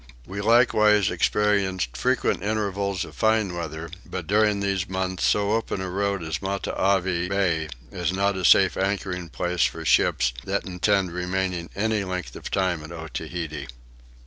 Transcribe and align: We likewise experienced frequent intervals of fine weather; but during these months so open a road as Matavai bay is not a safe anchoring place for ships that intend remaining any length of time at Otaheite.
We 0.25 0.41
likewise 0.41 1.11
experienced 1.11 1.95
frequent 1.95 2.41
intervals 2.41 3.05
of 3.05 3.13
fine 3.15 3.53
weather; 3.55 3.91
but 4.03 4.25
during 4.25 4.59
these 4.59 4.89
months 4.89 5.23
so 5.23 5.51
open 5.51 5.79
a 5.79 5.91
road 5.91 6.23
as 6.23 6.39
Matavai 6.41 7.29
bay 7.29 7.69
is 7.91 8.11
not 8.11 8.35
a 8.35 8.43
safe 8.43 8.75
anchoring 8.77 9.29
place 9.29 9.63
for 9.65 9.85
ships 9.85 10.33
that 10.43 10.65
intend 10.65 11.11
remaining 11.11 11.69
any 11.75 12.03
length 12.03 12.35
of 12.35 12.49
time 12.49 12.83
at 12.83 12.91
Otaheite. 12.91 13.67